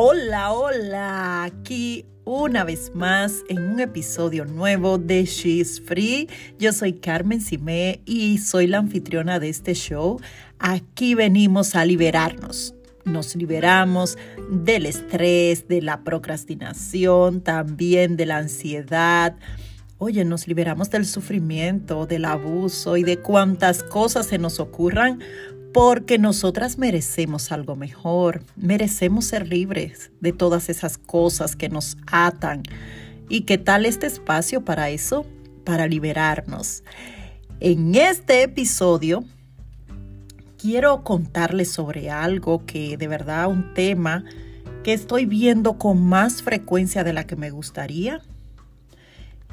[0.00, 6.28] Hola, hola, aquí una vez más en un episodio nuevo de She's Free.
[6.56, 10.20] Yo soy Carmen Simé y soy la anfitriona de este show.
[10.60, 12.76] Aquí venimos a liberarnos.
[13.04, 14.16] Nos liberamos
[14.48, 19.34] del estrés, de la procrastinación, también de la ansiedad.
[19.98, 25.18] Oye, nos liberamos del sufrimiento, del abuso y de cuantas cosas se nos ocurran
[25.78, 32.64] porque nosotras merecemos algo mejor, merecemos ser libres de todas esas cosas que nos atan.
[33.28, 35.24] ¿Y qué tal este espacio para eso?
[35.62, 36.82] Para liberarnos.
[37.60, 39.22] En este episodio
[40.60, 44.24] quiero contarles sobre algo que de verdad un tema
[44.82, 48.20] que estoy viendo con más frecuencia de la que me gustaría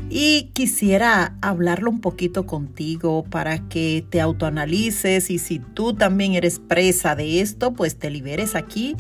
[0.10, 6.60] y quisiera hablarlo un poquito contigo para que te autoanalices y si tú también eres
[6.60, 8.96] presa de esto, pues te liberes aquí.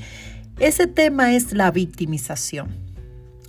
[0.59, 2.69] Ese tema es la victimización.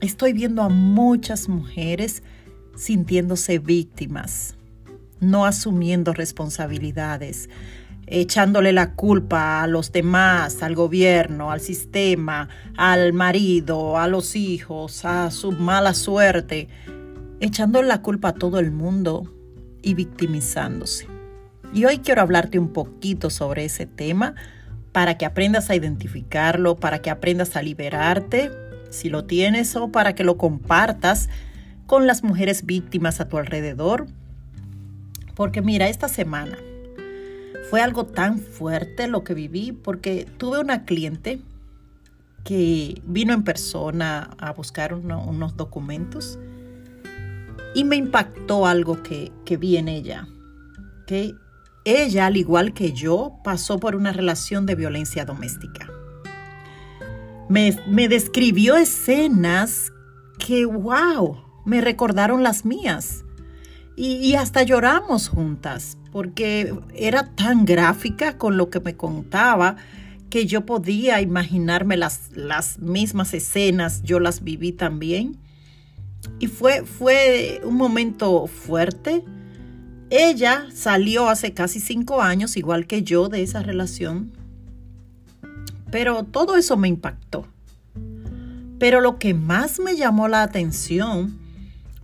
[0.01, 2.23] Estoy viendo a muchas mujeres
[2.77, 4.57] sintiéndose víctimas,
[5.21, 7.49] no asumiendo responsabilidades,
[8.07, 15.07] echándole la culpa a los demás, al gobierno, al sistema, al marido, a los hijos,
[15.07, 16.69] a su mala suerte
[17.41, 19.33] echando la culpa a todo el mundo
[19.83, 21.07] y victimizándose.
[21.73, 24.35] Y hoy quiero hablarte un poquito sobre ese tema
[24.93, 28.51] para que aprendas a identificarlo, para que aprendas a liberarte,
[28.91, 31.29] si lo tienes, o para que lo compartas
[31.87, 34.07] con las mujeres víctimas a tu alrededor.
[35.35, 36.57] Porque mira, esta semana
[37.69, 41.41] fue algo tan fuerte lo que viví porque tuve una cliente
[42.45, 46.39] que vino en persona a buscar unos documentos
[47.77, 50.27] y me impactó algo que, vi en ella.
[51.07, 51.35] Que
[51.85, 55.87] ella, al igual que yo, pasó por una relación de violencia doméstica.
[57.51, 59.93] Me, me describió escenas
[60.39, 61.37] que, wow,
[61.67, 63.27] me recordaron las mías.
[63.95, 69.77] Y, y, hasta lloramos juntas, porque era tan gráfica con lo que me contaba
[70.31, 75.46] que yo podía imaginarme las, las mismas escenas, yo las viví también.
[76.39, 79.25] Y fue, fue un momento fuerte.
[80.11, 84.33] Ella salió hace casi cinco años, igual que yo, de esa relación.
[85.91, 87.47] Pero todo eso me impactó.
[88.79, 91.39] Pero lo que más me llamó la atención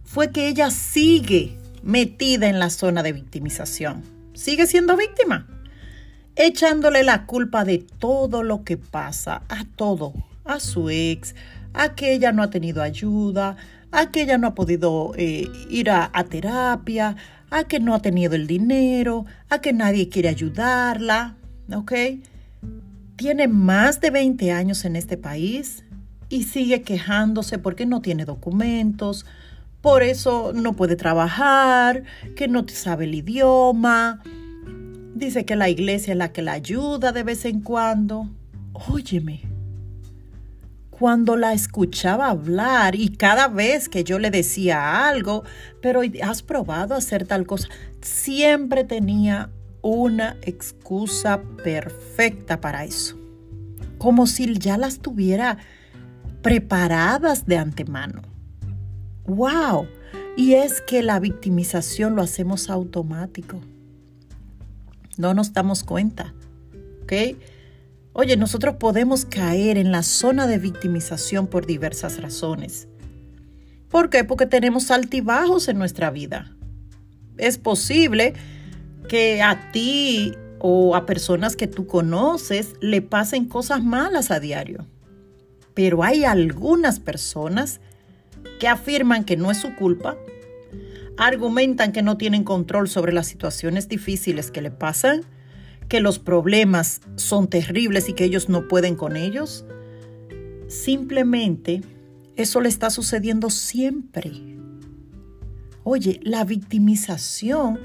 [0.05, 4.03] fue que ella sigue metida en la zona de victimización.
[4.35, 5.47] Sigue siendo víctima.
[6.37, 11.35] Echándole la culpa de todo lo que pasa, a todo, a su ex,
[11.75, 13.57] a que ella no ha tenido ayuda,
[13.93, 17.17] a que ella no ha podido eh, ir a, terapia,
[17.51, 21.37] a que no ha tenido el dinero, a que nadie quiere ayudarla,
[21.73, 21.93] ¿ok?
[23.17, 25.85] Tiene más de 20 años en este país
[26.31, 29.27] y sigue quejándose porque no tiene documentos,
[29.83, 32.05] por eso no puede trabajar,
[32.35, 34.23] que no sabe el idioma.
[35.15, 38.31] Dice que la iglesia es la que la ayuda de vez en cuando.
[38.73, 39.52] Óyeme,
[41.03, 45.43] cuando la escuchaba hablar y cada vez que yo le decía algo,
[45.81, 47.67] pero has probado hacer tal cosa,
[48.01, 53.19] siempre tenía una excusa perfecta para eso,
[53.99, 55.59] como si ya las tuviera
[56.41, 58.23] preparadas de antemano.
[59.27, 59.89] ¡Wow!
[60.37, 63.61] Y es que la victimización lo hacemos automático.
[65.19, 66.33] No nos damos cuenta.
[67.03, 67.13] ¿Ok?
[68.15, 72.87] Oye, nosotros podemos caer en la zona de victimización por diversas razones.
[73.89, 74.23] ¿Por qué?
[74.25, 76.55] Porque tenemos altibajos en nuestra vida.
[77.39, 78.35] Es posible
[79.09, 84.87] que a ti o a personas que tú conoces le pasen cosas malas a diario.
[85.75, 87.81] Pero hay algunas personas
[88.61, 90.17] que afirman que no es su culpa,
[91.17, 95.23] argumentan que no tienen control sobre las situaciones difíciles que le pasan,
[95.93, 99.67] que los problemas son terribles y que ellos no pueden con ellos.
[100.67, 101.83] Simplemente
[102.35, 104.33] eso le está sucediendo siempre.
[105.85, 107.79] Oye, la victimización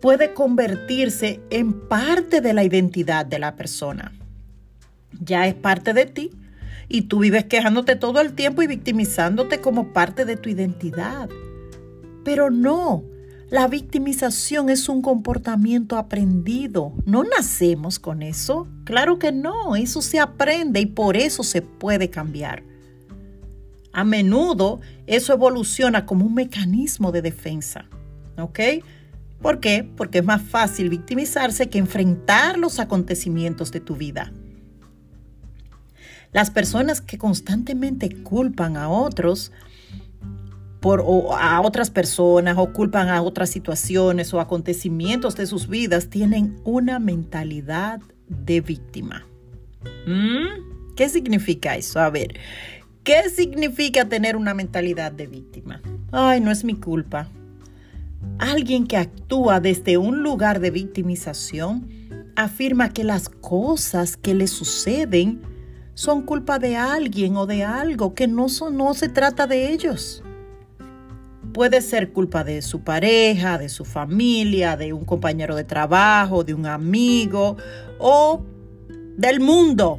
[0.00, 4.12] puede convertirse en parte de la identidad de la persona.
[5.20, 6.30] Ya es parte de ti
[6.88, 11.28] y tú vives quejándote todo el tiempo y victimizándote como parte de tu identidad.
[12.24, 13.04] Pero no,
[13.52, 16.94] la victimización es un comportamiento aprendido.
[17.04, 18.66] No nacemos con eso.
[18.84, 22.62] Claro que no, eso se aprende y por eso se puede cambiar.
[23.92, 27.84] A menudo eso evoluciona como un mecanismo de defensa.
[28.38, 28.58] ¿Ok?
[29.42, 29.86] ¿Por qué?
[29.98, 34.32] Porque es más fácil victimizarse que enfrentar los acontecimientos de tu vida.
[36.32, 39.52] Las personas que constantemente culpan a otros
[40.82, 46.08] por, o a otras personas o culpan a otras situaciones o acontecimientos de sus vidas
[46.10, 49.24] tienen una mentalidad de víctima.
[50.06, 50.94] ¿Mm?
[50.96, 52.00] ¿Qué significa eso?
[52.00, 52.34] A ver,
[53.04, 55.80] ¿qué significa tener una mentalidad de víctima?
[56.10, 57.28] Ay, no es mi culpa.
[58.40, 61.88] Alguien que actúa desde un lugar de victimización
[62.34, 65.42] afirma que las cosas que le suceden
[65.94, 70.24] son culpa de alguien o de algo, que no, son, no se trata de ellos.
[71.52, 76.54] Puede ser culpa de su pareja, de su familia, de un compañero de trabajo, de
[76.54, 77.56] un amigo
[77.98, 78.42] o
[79.16, 79.98] del mundo.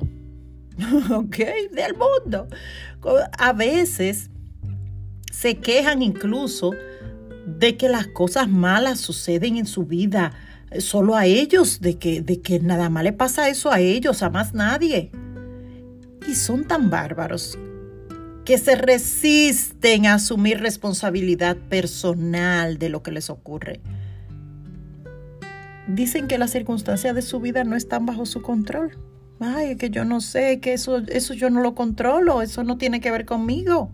[1.11, 1.37] ¿Ok?
[1.71, 2.47] Del mundo.
[3.37, 4.29] A veces
[5.31, 6.71] se quejan incluso
[7.45, 10.33] de que las cosas malas suceden en su vida
[10.79, 14.29] solo a ellos, de que, de que nada más le pasa eso a ellos, a
[14.29, 15.11] más nadie.
[16.27, 17.57] Y son tan bárbaros
[18.45, 23.81] que se resisten a asumir responsabilidad personal de lo que les ocurre.
[25.87, 28.97] Dicen que las circunstancias de su vida no están bajo su control.
[29.39, 33.01] Ay, que yo no sé, que eso, eso yo no lo controlo, eso no tiene
[33.01, 33.91] que ver conmigo.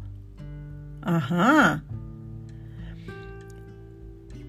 [1.02, 1.84] Ajá.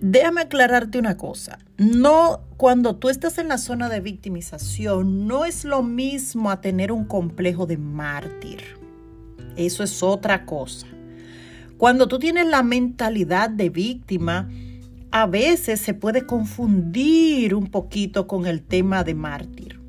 [0.00, 1.58] Déjame aclararte una cosa.
[1.76, 6.90] No, cuando tú estás en la zona de victimización, no es lo mismo a tener
[6.90, 8.79] un complejo de mártir.
[9.56, 10.86] Eso es otra cosa.
[11.76, 14.48] Cuando tú tienes la mentalidad de víctima,
[15.10, 19.80] a veces se puede confundir un poquito con el tema de mártir.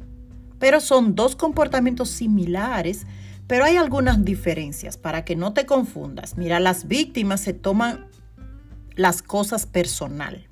[0.57, 3.05] Pero son dos comportamientos similares,
[3.47, 6.37] pero hay algunas diferencias para que no te confundas.
[6.37, 8.05] Mira, las víctimas se toman
[8.95, 10.47] las cosas personal.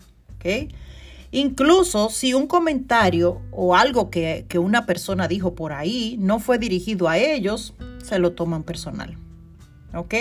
[1.31, 6.57] Incluso si un comentario o algo que, que, una persona dijo por ahí no fue
[6.57, 9.17] dirigido a ellos, se lo toman personal.
[9.93, 10.13] ¿Ok?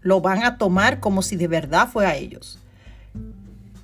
[0.00, 2.58] Lo van a tomar como si de verdad fue a ellos.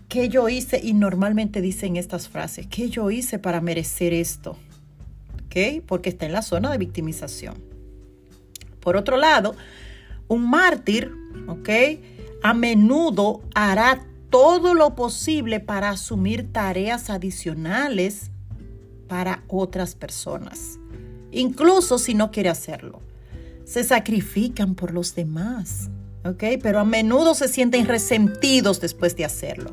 [0.08, 0.80] ¿Qué yo hice?
[0.82, 2.66] Y normalmente dicen estas frases.
[2.66, 4.56] ¿Qué yo hice para merecer esto?
[5.46, 5.82] ¿Ok?
[5.86, 7.54] Porque está en la zona de victimización.
[8.80, 9.54] Por otro lado,
[10.28, 11.12] un mártir,
[11.46, 11.68] ¿ok?
[12.42, 18.30] A menudo hará todo lo posible para asumir tareas adicionales
[19.08, 20.80] para otras personas
[21.32, 23.00] incluso si no quiere hacerlo.
[23.64, 25.90] Se sacrifican por los demás,
[26.24, 26.44] ¿ok?
[26.62, 29.70] Pero a menudo se sienten resentidos después de hacerlo.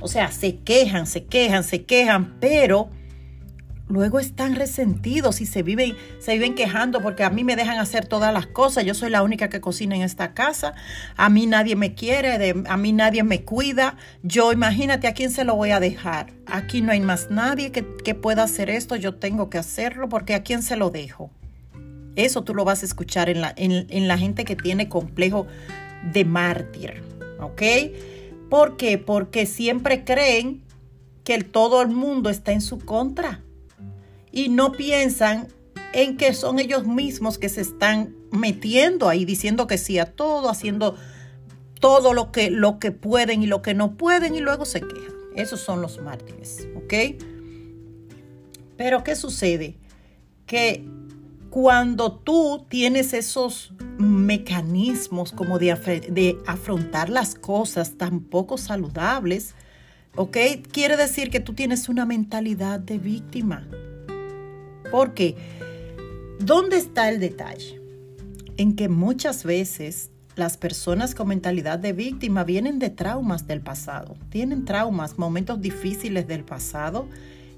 [0.00, 2.88] O sea, se quejan, se quejan, se quejan, pero
[3.90, 8.06] luego están resentidos y se viven, se viven quejando porque a mí me dejan hacer
[8.06, 8.84] todas las cosas.
[8.84, 10.74] Yo soy la única que cocina en esta casa.
[11.16, 13.96] A mí nadie me quiere, a mí nadie me cuida.
[14.22, 16.32] Yo, imagínate a quién se lo voy a dejar.
[16.46, 17.82] Aquí no hay más nadie que,
[18.14, 18.96] pueda hacer esto.
[18.96, 21.30] Yo tengo que hacerlo porque a quién se lo dejo.
[22.16, 25.46] Eso tú lo vas a escuchar en la, en la gente que tiene complejo
[26.12, 27.02] de mártir.
[27.40, 27.62] ¿Ok?
[28.50, 28.98] ¿Por qué?
[28.98, 30.62] Porque siempre creen
[31.24, 33.40] que todo el mundo está en su contra
[34.32, 35.48] y no piensan
[35.92, 40.48] en que son ellos mismos que se están metiendo ahí, diciendo que sí a todo,
[40.48, 40.96] haciendo
[41.80, 45.14] todo lo que, lo que pueden y lo que no pueden y luego se quejan.
[45.34, 46.94] Esos son los mártires, ¿ok?
[48.76, 49.76] Pero ¿qué sucede?
[50.46, 50.84] Que
[51.50, 55.74] cuando tú tienes esos mecanismos como de,
[56.10, 59.54] de afrontar las cosas tan poco saludables,
[60.16, 60.36] ¿ok?
[60.70, 63.66] Quiere decir que tú tienes una mentalidad de víctima.
[64.90, 65.36] Porque,
[66.38, 67.80] ¿dónde está el detalle?
[68.56, 74.16] En que muchas veces las personas con mentalidad de víctima vienen de traumas del pasado,
[74.30, 77.08] tienen traumas, momentos difíciles del pasado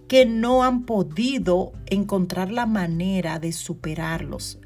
[0.08, 4.58] que no han podido encontrar la manera de superarlos.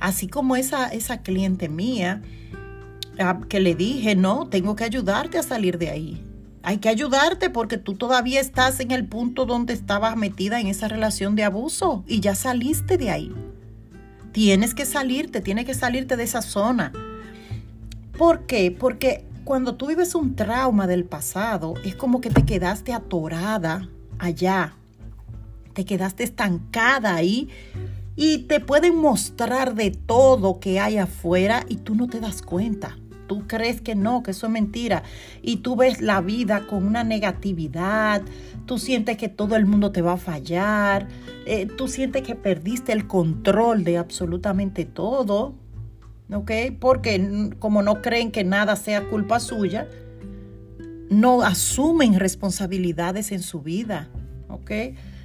[0.00, 2.22] Así como esa, esa cliente mía
[3.18, 6.31] ah, que le dije, no, tengo que ayudarte a salir de ahí.
[6.64, 10.86] Hay que ayudarte porque tú todavía estás en el punto donde estabas metida en esa
[10.86, 13.34] relación de abuso y ya saliste de ahí.
[14.30, 16.92] Tienes que salirte, tienes que salirte de esa zona.
[18.16, 18.70] ¿Por qué?
[18.70, 23.88] Porque cuando tú vives un trauma del pasado, es como que te quedaste atorada
[24.20, 24.76] allá.
[25.72, 27.48] Te quedaste estancada ahí
[28.14, 32.96] y te pueden mostrar de todo que hay afuera y tú no te das cuenta
[33.32, 35.04] tú crees que no, que eso es mentira,
[35.40, 38.20] y tú ves la vida con una negatividad,
[38.66, 41.08] tú sientes que todo el mundo te va a fallar,
[41.46, 45.54] eh, tú sientes que perdiste el control de absolutamente todo,
[46.30, 46.50] ¿ok?
[46.78, 49.88] Porque como no creen que nada sea culpa suya,
[51.08, 54.10] no asumen responsabilidades en su vida,
[54.50, 54.70] ¿ok?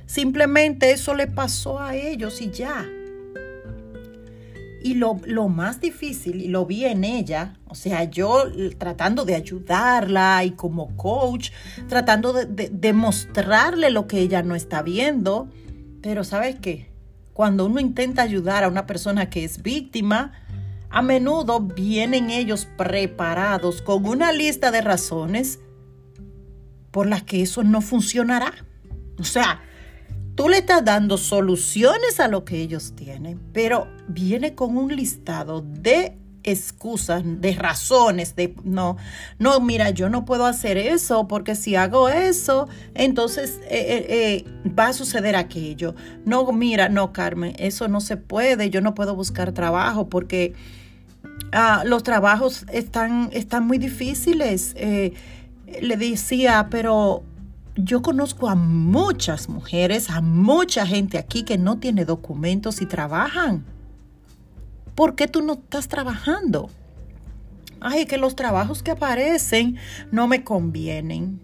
[0.06, 2.86] Simplemente eso le pasó a ellos y ya.
[4.88, 8.46] Y lo, lo, más difícil, y lo vi en ella, o sea, yo
[8.78, 11.52] tratando de ayudarla y como coach,
[11.90, 15.50] tratando de, de, mostrarle lo que ella no está viendo,
[16.02, 16.90] pero ¿sabes qué?
[17.34, 20.32] Cuando uno intenta ayudar a una persona que es víctima,
[20.90, 25.60] a menudo vienen ellos preparados con una lista de razones
[26.92, 28.54] por las que eso no funcionará.
[29.20, 29.60] O sea,
[30.38, 35.62] tú le estás dando soluciones a lo que ellos tienen, pero viene con un listado
[35.62, 38.98] de excusas, de razones, de no,
[39.40, 44.70] no, mira, yo no puedo hacer eso porque si hago eso, entonces eh, eh, eh,
[44.70, 45.96] va a suceder aquello.
[46.24, 50.54] No, mira, no, Carmen, eso no se puede, yo no puedo buscar trabajo porque
[51.52, 54.76] ah, los trabajos están, están muy difíciles.
[54.76, 57.24] le decía, pero
[57.78, 63.66] yo conozco a muchas mujeres, a mucha gente aquí que no tiene documentos y trabajan.
[64.96, 66.72] ¿Por qué tú no estás trabajando?
[67.80, 69.78] Ay, que los trabajos que aparecen
[70.12, 71.40] no me convienen.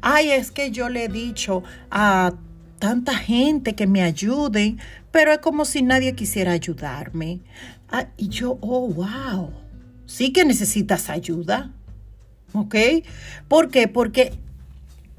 [0.00, 2.34] Ay, es que yo le he dicho a
[2.78, 4.78] tanta gente que me ayuden,
[5.10, 7.40] pero es como si nadie quisiera ayudarme.
[8.16, 9.50] Y yo, oh, wow,
[10.06, 11.72] sí que necesitas ayuda.
[12.52, 12.76] ¿Ok?
[13.48, 13.88] ¿Por qué?
[13.88, 14.38] Porque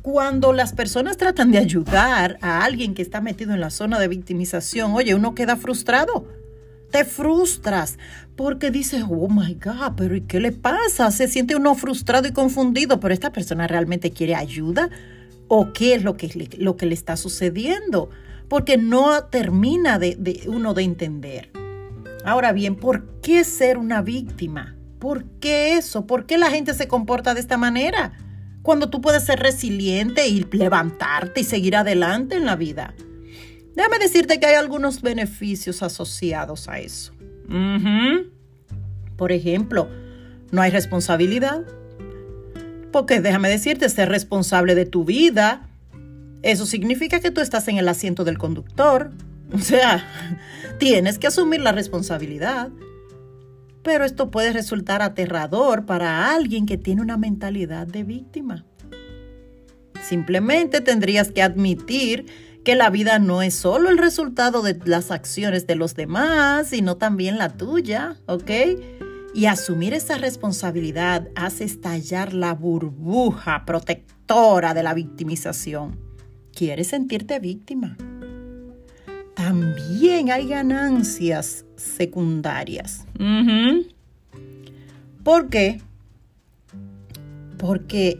[0.01, 4.07] cuando las personas tratan de ayudar a alguien que está metido en la zona de
[4.07, 6.27] victimización, oye, uno queda frustrado.
[6.91, 7.97] Te frustras
[8.35, 11.11] porque dices, oh my God, pero ¿y qué le pasa?
[11.11, 14.89] Se siente uno frustrado y confundido, pero esta persona realmente quiere ayuda
[15.47, 18.09] o qué es lo que, lo que le está sucediendo,
[18.47, 21.51] porque no termina de uno de entender.
[22.25, 24.75] Ahora bien, ¿por qué ser una víctima?
[24.99, 26.05] ¿Por qué eso?
[26.05, 28.13] ¿Por qué la gente se comporta de esta manera?
[28.69, 32.93] Cuando tú puedes ser resiliente y levantarte y seguir adelante en la vida.
[33.73, 37.11] Déjame decirte que hay algunos beneficios asociados a eso.
[39.17, 39.89] Por ejemplo,
[40.51, 41.63] no hay responsabilidad.
[42.91, 45.67] Porque déjame decirte, ser responsable de tu vida,
[46.43, 49.09] eso significa que tú estás en el asiento del conductor.
[49.51, 50.05] O sea,
[50.77, 52.69] tienes que asumir la responsabilidad.
[53.83, 58.65] Pero esto puede resultar aterrador para alguien que tiene una mentalidad de víctima.
[60.01, 62.25] Simplemente tendrías que admitir
[62.63, 66.97] que la vida no es solo el resultado de las acciones de los demás, sino
[66.97, 68.51] también la tuya, ¿ok?
[69.33, 75.99] Y asumir esa responsabilidad hace estallar la burbuja protectora de la victimización.
[76.53, 77.95] ¿Quieres sentirte víctima?
[79.39, 83.05] También hay ganancias secundarias.
[85.23, 85.79] ¿Por qué?
[87.57, 88.19] Porque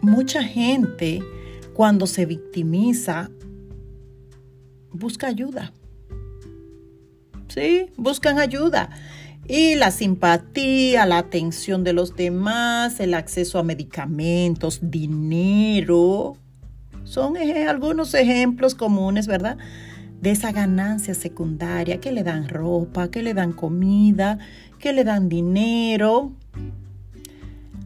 [0.00, 1.22] mucha gente
[1.74, 3.30] cuando se victimiza
[4.90, 5.72] busca ayuda.
[7.46, 8.90] Sí, buscan ayuda.
[9.46, 16.36] Y la simpatía, la atención de los demás, el acceso a medicamentos, dinero,
[17.04, 19.56] son algunos ejemplos comunes, ¿verdad?
[20.22, 24.38] De esa ganancia secundaria, que le dan ropa, que le dan comida,
[24.78, 26.32] que le dan dinero.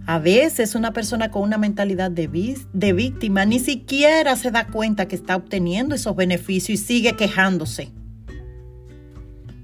[0.06, 2.28] A veces una persona con una mentalidad de,
[2.74, 7.90] de víctima ni siquiera se da cuenta que está obteniendo esos beneficios y sigue quejándose.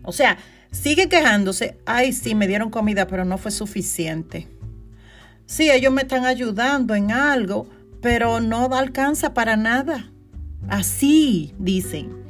[0.03, 0.39] O sea,
[0.71, 4.49] sigue quejándose, ay, sí, me dieron comida, pero no fue suficiente.
[5.45, 7.69] Sí, ellos me están ayudando en algo,
[8.01, 10.11] pero no alcanza para nada.
[10.69, 12.22] Así dicen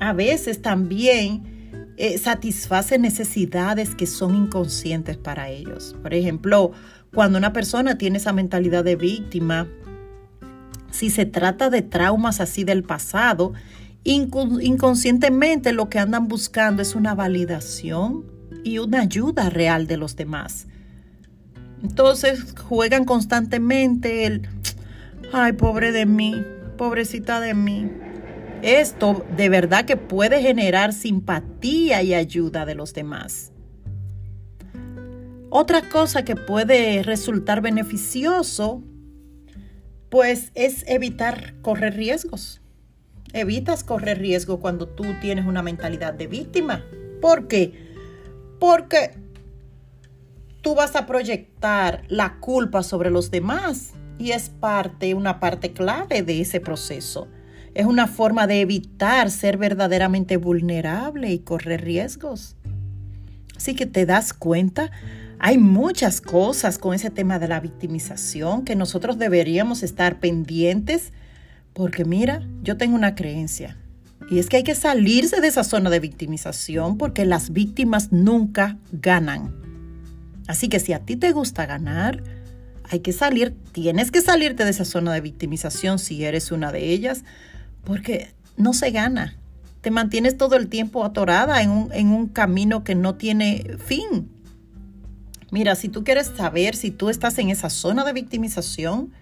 [0.00, 1.54] a veces también
[1.96, 5.96] eh, satisface necesidades que son inconscientes para ellos.
[6.02, 6.72] Por ejemplo,
[7.14, 9.68] cuando una persona tiene esa mentalidad de víctima,
[10.90, 13.52] si se trata de traumas así del pasado,
[14.04, 18.24] inconscientemente lo que andan buscando es una validación
[18.64, 20.66] y una ayuda real de los demás.
[21.82, 24.48] Entonces juegan constantemente el,
[25.32, 26.42] ay, pobre de mí,
[26.76, 27.90] pobrecita de mí,
[28.64, 33.52] esto de verdad que puede generar simpatía y ayuda de los demás.
[35.50, 38.82] Otra cosa que puede resultar beneficioso,
[40.08, 42.62] pues es evitar correr riesgos.
[43.34, 46.84] Evitas correr riesgo cuando tú tienes una mentalidad de víctima.
[47.20, 47.72] ¿Por qué?
[48.58, 49.12] Porque
[50.62, 56.22] tú vas a proyectar la culpa sobre los demás y es parte, una parte clave
[56.22, 57.28] de ese proceso.
[57.74, 62.56] Es una forma de evitar ser verdaderamente vulnerable y correr riesgos.
[63.56, 64.90] Así que te das cuenta,
[65.38, 71.12] hay muchas cosas con ese tema de la victimización que nosotros deberíamos estar pendientes
[71.72, 73.76] porque mira, yo tengo una creencia
[74.30, 78.78] Y es que hay que salirse de esa zona de victimización porque las víctimas nunca
[78.92, 79.54] ganan.
[80.46, 82.22] Así que si a ti te gusta ganar,
[82.84, 86.90] hay que salir, tienes que salirte de esa zona de victimización si eres una de
[86.90, 87.24] ellas,
[87.84, 89.36] porque no se gana.
[89.80, 94.30] Te mantienes todo el tiempo atorada en un, en un camino que no tiene fin.
[95.50, 99.12] Mira, si tú quieres saber si tú estás en esa zona de victimización,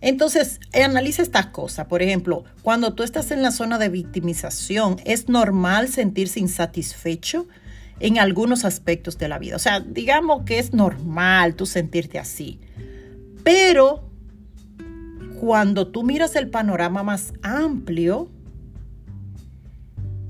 [0.00, 1.86] entonces analiza estas cosas.
[1.86, 7.48] Por ejemplo, cuando tú estás en la zona de victimización, es normal sentirse insatisfecho
[7.98, 9.56] en algunos aspectos de la vida.
[9.56, 12.60] O sea, digamos que es normal tú sentirte así.
[13.42, 14.05] Pero
[15.40, 18.30] cuando tú miras el panorama más amplio,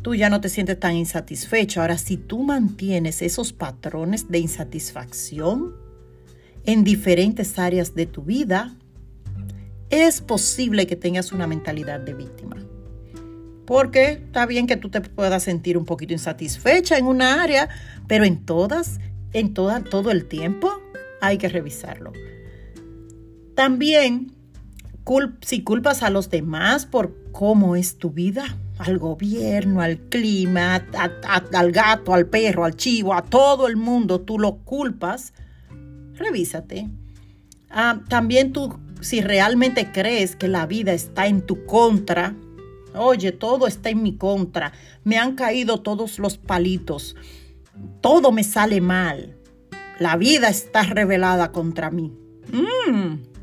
[0.02, 1.80] tú ya no te sientes tan insatisfecho.
[1.80, 5.74] Ahora, si tú mantienes esos patrones de insatisfacción
[6.64, 8.76] en diferentes áreas de tu vida,
[9.90, 12.56] es posible que tengas una mentalidad de víctima.
[13.66, 17.68] Porque está bien que tú te puedas sentir un poquito insatisfecha en una área,
[18.06, 19.00] pero en todas,
[19.32, 20.70] en toda, todo el tiempo
[21.20, 22.12] hay que revisarlo.
[23.56, 24.35] También,
[25.40, 30.84] si culpas a los demás por cómo es tu vida, al gobierno, al clima,
[31.52, 35.32] al gato, al perro, al chivo, a todo el mundo, tú lo culpas,
[36.14, 36.88] revísate.
[37.70, 42.34] Ah, también tú, si realmente crees que la vida está en tu contra,
[42.96, 44.72] Oye, todo está en mi contra.
[45.04, 47.14] Me han caído todos los palitos.
[48.00, 49.36] Todo me sale mal.
[49.98, 52.12] La vida está revelada contra mí.
[52.52, 53.35] Mm.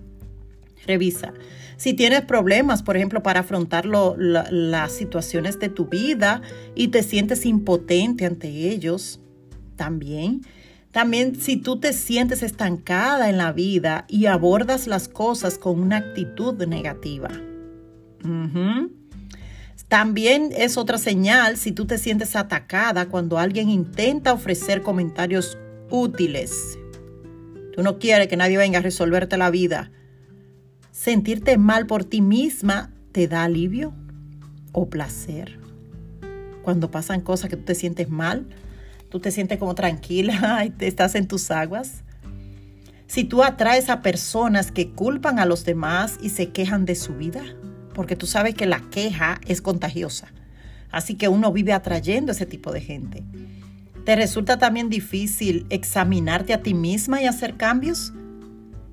[0.85, 1.33] Revisa.
[1.77, 6.41] Si tienes problemas, por ejemplo, para afrontar las situaciones de tu vida
[6.75, 9.19] y te sientes impotente ante ellos,
[9.75, 10.41] también.
[10.91, 15.97] También si tú te sientes estancada en la vida y abordas las cosas con una
[15.97, 17.29] actitud negativa.
[19.87, 25.57] También es otra señal si tú te sientes atacada cuando alguien intenta ofrecer comentarios
[25.89, 26.77] útiles.
[27.75, 29.91] Tú no quieres que nadie venga a resolverte la vida.
[30.93, 33.95] Sentirte mal por ti misma te da alivio
[34.73, 35.59] o placer.
[36.61, 38.45] Cuando pasan cosas que tú te sientes mal,
[39.09, 42.03] tú te sientes como tranquila y te estás en tus aguas.
[43.07, 47.15] Si tú atraes a personas que culpan a los demás y se quejan de su
[47.15, 47.41] vida,
[47.95, 50.31] porque tú sabes que la queja es contagiosa.
[50.91, 53.23] Así que uno vive atrayendo ese tipo de gente.
[54.05, 58.13] ¿Te resulta también difícil examinarte a ti misma y hacer cambios?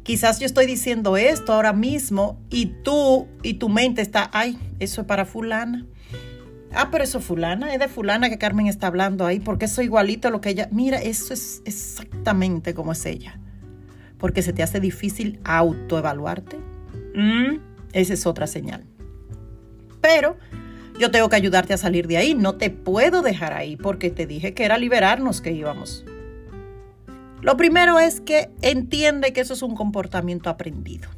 [0.02, 5.02] Quizás yo estoy diciendo esto ahora mismo y tú y tu mente está, ay, eso
[5.02, 5.86] es para fulana.
[6.72, 9.80] Ah, pero eso es fulana, es de fulana que Carmen está hablando ahí, porque eso
[9.80, 10.68] es igualito a lo que ella...
[10.70, 13.40] Mira, eso es exactamente como es ella.
[14.18, 16.58] Porque se te hace difícil autoevaluarte.
[17.14, 17.58] Mm,
[17.92, 18.84] esa es otra señal.
[20.00, 20.36] Pero
[20.98, 22.34] yo tengo que ayudarte a salir de ahí.
[22.34, 26.04] No te puedo dejar ahí porque te dije que era liberarnos que íbamos.
[27.42, 31.08] Lo primero es que entiende que eso es un comportamiento aprendido.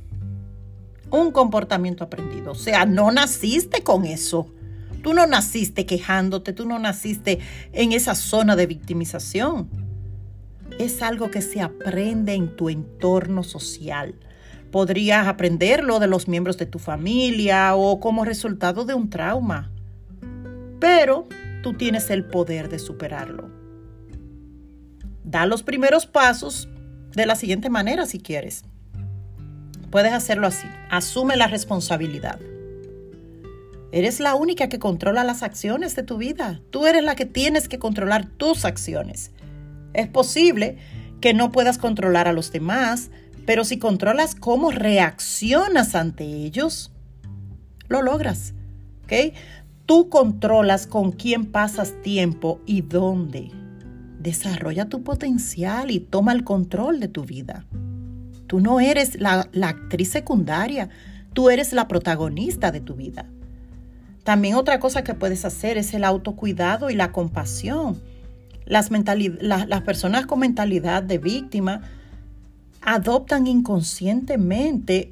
[1.10, 2.52] Un comportamiento aprendido.
[2.52, 4.48] O sea, no naciste con eso.
[5.02, 7.40] Tú no naciste quejándote, tú no naciste
[7.72, 9.68] en esa zona de victimización.
[10.78, 14.14] Es algo que se aprende en tu entorno social
[14.72, 19.70] Podrías aprenderlo de los miembros de tu familia o como resultado de un trauma.
[20.80, 21.26] Pero
[21.62, 23.61] tú tienes el poder de superarlo.
[25.24, 26.68] Da los primeros pasos
[27.14, 28.64] de la siguiente manera si quieres.
[29.90, 30.66] Puedes hacerlo así.
[30.90, 32.40] Asume la responsabilidad.
[33.92, 36.60] Eres la única que controla las acciones de tu vida.
[36.70, 39.32] Tú eres la que tienes que controlar tus acciones.
[39.92, 40.78] Es posible
[41.20, 43.10] que no puedas controlar a los demás,
[43.44, 46.90] pero si controlas cómo reaccionas ante ellos,
[47.88, 48.54] lo logras.
[49.04, 49.34] ¿Ok?
[49.84, 53.50] Tú controlas con quién pasas tiempo y dónde.
[54.22, 57.66] Desarrolla tu potencial y toma el control de tu vida.
[58.46, 60.90] Tú no eres la, actriz secundaria,
[61.32, 63.26] tú eres la protagonista de tu vida.
[64.22, 68.00] También otra cosa que puedes hacer es el autocuidado y la compasión.
[68.64, 68.90] Las
[69.84, 71.82] personas con mentalidad de víctima
[72.80, 75.10] adoptan inconscientemente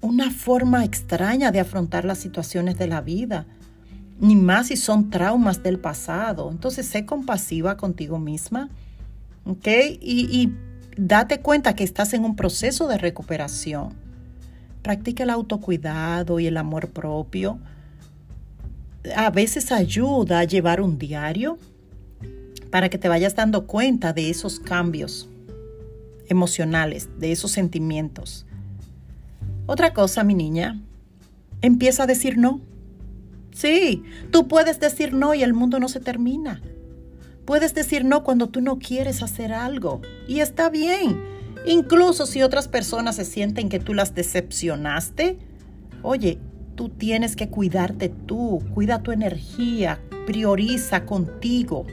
[0.00, 3.46] una forma extraña de afrontar las situaciones de la vida,
[4.20, 6.50] ni más si son traumas del pasado.
[6.50, 8.68] Entonces, sé compasiva contigo misma,
[9.44, 9.66] ¿ok?
[10.00, 10.52] Y,
[10.96, 13.94] date cuenta que estás en un proceso de recuperación.
[14.82, 17.58] Practica el autocuidado y el amor propio.
[19.16, 21.58] A veces ayuda a llevar un diario
[22.70, 25.28] para que te vayas dando cuenta de esos cambios
[26.28, 28.44] emocionales, de esos sentimientos.
[29.66, 30.78] Otra cosa, mi niña,
[31.62, 32.60] empieza a decir no.
[33.60, 36.62] Sí, tú puedes decir no y el mundo no se termina.
[37.44, 40.00] Puedes decir no cuando tú no quieres hacer algo.
[40.26, 41.22] Y está bien.
[41.66, 45.38] Incluso si otras personas se sienten que tú las decepcionaste.
[46.00, 46.38] Oye,
[46.74, 48.62] tú tienes que cuidarte tú.
[48.72, 50.00] Cuida tu energía.
[50.26, 51.84] Prioriza contigo.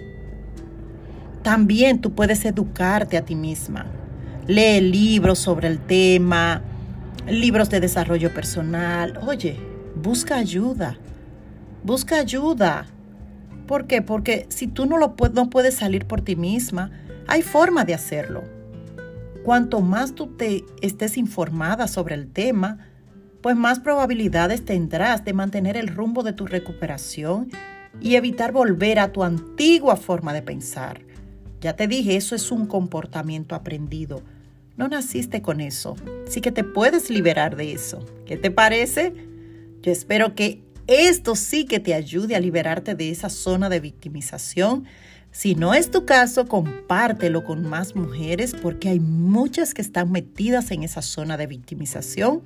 [1.43, 3.87] También tú puedes educarte a ti misma.
[4.47, 6.61] Lee libros sobre el tema,
[7.29, 9.19] libros de desarrollo personal.
[9.27, 9.57] Oye,
[9.95, 10.97] busca ayuda.
[11.87, 12.85] Busca ayuda.
[13.65, 14.01] ¿Por qué?
[14.01, 16.91] Porque si tú no, lo no puedes salir por ti misma,
[17.27, 18.43] hay forma de hacerlo.
[19.45, 22.89] Cuanto más tú te estés informada sobre el tema,
[23.41, 27.51] pues más probabilidades tendrás de mantener el rumbo de tu recuperación
[28.01, 30.99] y evitar volver a tu antigua forma de pensar.
[31.61, 34.23] Ya te dije, eso es un comportamiento aprendido.
[34.75, 35.95] No naciste con eso,
[36.27, 38.05] así que te puedes liberar de eso.
[38.25, 39.13] ¿Qué te parece?
[39.81, 44.85] Yo espero que esto sí que te ayude a liberarte de esa zona de victimización.
[45.31, 50.71] Si no es tu caso, compártelo con más mujeres porque hay muchas que están metidas
[50.71, 52.41] en esa zona de victimización.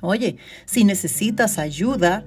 [0.00, 2.24] Oye, si necesitas ayuda,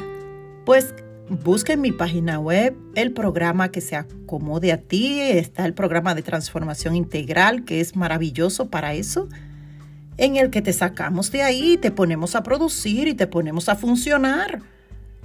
[0.66, 0.94] pues
[1.30, 5.20] busca en mi página web el programa que se acomode a ti.
[5.20, 9.30] Está el programa de transformación integral, que es maravilloso para eso,
[10.18, 13.76] en el que te sacamos de ahí, te ponemos a producir y te ponemos a
[13.76, 14.62] funcionar.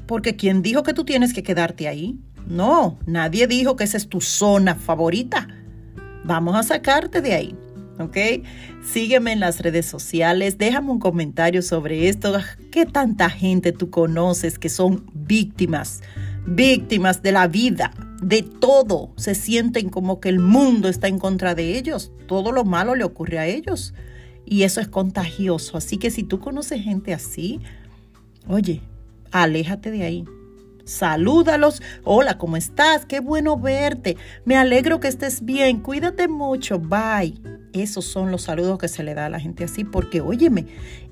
[0.06, 2.18] Porque ¿quién dijo que tú tienes que quedarte ahí?
[2.46, 5.48] No, nadie dijo que esa es tu zona favorita.
[6.24, 7.56] Vamos a sacarte de ahí.
[7.98, 8.16] ¿ok?
[8.84, 12.36] Sígueme en las redes sociales, déjame un comentario sobre esto.
[12.70, 16.02] ¿Qué tanta gente tú conoces que son víctimas?
[16.46, 17.92] Víctimas de la vida,
[18.22, 19.12] de todo.
[19.16, 22.12] Se sienten como que el mundo está en contra de ellos.
[22.26, 23.94] Todo lo malo le ocurre a ellos.
[24.44, 25.76] Y eso es contagioso.
[25.76, 27.60] Así que si tú conoces gente así,
[28.46, 28.80] oye,
[29.30, 30.24] aléjate de ahí.
[30.84, 31.82] Salúdalos.
[32.04, 33.06] Hola, ¿cómo estás?
[33.06, 34.16] Qué bueno verte.
[34.44, 35.80] Me alegro que estés bien.
[35.80, 36.78] Cuídate mucho.
[36.78, 37.34] Bye.
[37.72, 40.66] Esos son los saludos que se le da a la gente así porque, óyeme,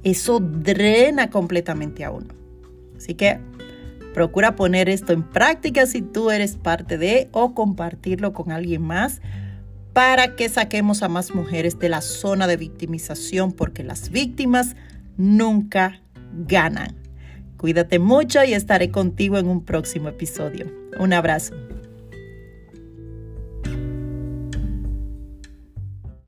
[0.04, 2.28] eso drena completamente a uno.
[2.96, 3.40] Así que
[4.14, 9.20] procura poner esto en práctica si tú eres parte de o compartirlo con alguien más
[9.92, 14.76] para que saquemos a más mujeres de la zona de victimización porque las víctimas
[15.16, 16.00] nunca
[16.32, 17.03] ganan.
[17.64, 20.66] Cuídate mucho y estaré contigo en un próximo episodio.
[20.98, 21.54] Un abrazo.